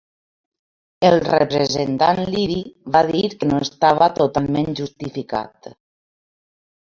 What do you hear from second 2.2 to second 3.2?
libi va